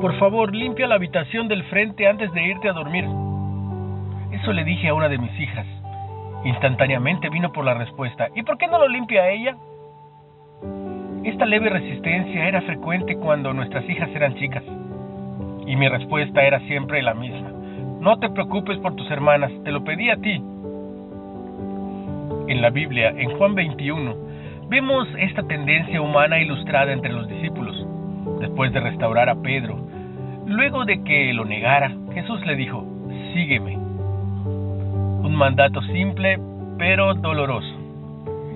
[0.00, 3.04] por favor, limpia la habitación del frente antes de irte a dormir.
[4.32, 5.66] Eso le dije a una de mis hijas.
[6.44, 8.28] Instantáneamente vino por la respuesta.
[8.34, 9.56] ¿Y por qué no lo limpia ella?
[11.24, 14.62] Esta leve resistencia era frecuente cuando nuestras hijas eran chicas.
[15.66, 17.50] Y mi respuesta era siempre la misma.
[18.00, 20.40] No te preocupes por tus hermanas, te lo pedí a ti.
[22.46, 24.14] En la Biblia, en Juan 21,
[24.68, 27.77] vemos esta tendencia humana ilustrada entre los discípulos.
[28.58, 29.78] Después de restaurar a Pedro,
[30.46, 32.84] luego de que lo negara, Jesús le dijo,
[33.32, 33.76] sígueme.
[33.76, 36.40] Un mandato simple,
[36.76, 37.72] pero doloroso.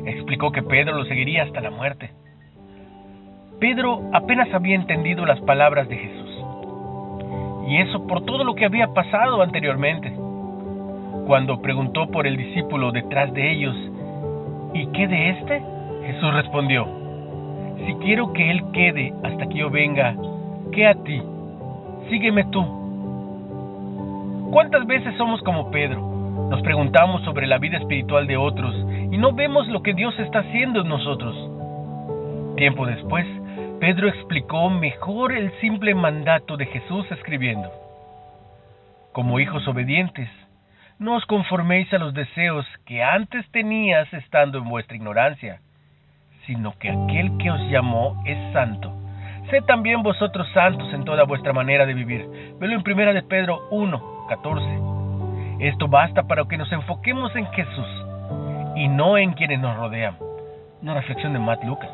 [0.05, 2.11] Explicó que Pedro lo seguiría hasta la muerte.
[3.61, 6.31] Pedro apenas había entendido las palabras de Jesús.
[7.69, 10.13] Y eso por todo lo que había pasado anteriormente.
[11.29, 13.77] Cuando preguntó por el discípulo detrás de ellos,
[14.75, 15.63] ¿y qué de este?
[16.07, 17.02] Jesús respondió,
[17.87, 20.15] si quiero que él quede hasta que yo venga,
[20.73, 21.23] ¿qué a ti?
[22.11, 22.83] Sígueme tú.
[24.53, 26.01] ¿Cuántas veces somos como Pedro?
[26.51, 28.75] Nos preguntamos sobre la vida espiritual de otros
[29.11, 31.35] y no vemos lo que Dios está haciendo en nosotros.
[32.57, 33.27] Tiempo después,
[33.81, 37.71] Pedro explicó mejor el simple mandato de Jesús escribiendo,
[39.13, 40.29] Como hijos obedientes,
[40.99, 45.61] no os conforméis a los deseos que antes tenías estando en vuestra ignorancia,
[46.47, 48.93] sino que aquel que os llamó es santo.
[49.51, 52.57] Sed también vosotros santos en toda vuestra manera de vivir.
[52.59, 54.65] Velo en primera de Pedro 1, 14.
[55.61, 57.87] Esto basta para que nos enfoquemos en Jesús
[58.77, 60.17] y no en quienes nos rodean.
[60.81, 61.91] Una reflexión de Matt Lucas.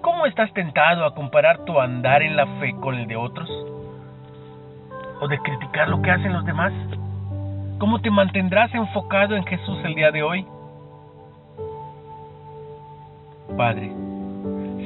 [0.00, 3.50] ¿Cómo estás tentado a comparar tu andar en la fe con el de otros?
[5.20, 6.72] ¿O de criticar lo que hacen los demás?
[7.78, 10.46] ¿Cómo te mantendrás enfocado en Jesús el día de hoy?
[13.56, 13.90] Padre,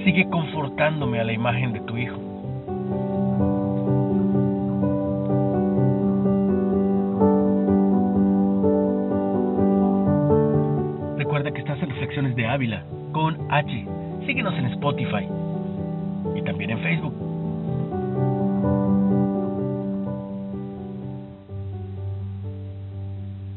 [0.04, 2.16] sigue confortándome a la imagen de tu Hijo.
[11.16, 13.86] Recuerda que estás en Reflexiones de Ávila con H
[14.26, 15.26] Síguenos en Spotify
[16.36, 17.29] y también en Facebook.